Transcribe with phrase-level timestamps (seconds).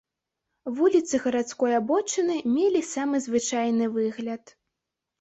[0.79, 4.61] Вуліцы гарадской абочыны мелі самы звычайны выгляд.